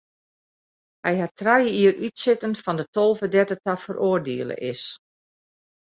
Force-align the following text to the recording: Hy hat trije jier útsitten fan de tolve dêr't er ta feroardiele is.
Hy 1.05 1.15
hat 1.21 1.33
trije 1.39 1.71
jier 1.79 1.95
útsitten 2.07 2.53
fan 2.63 2.77
de 2.79 2.85
tolve 2.95 3.25
dêr't 3.33 3.53
er 3.55 3.61
ta 3.65 3.73
feroardiele 3.83 4.55
is. 4.71 4.83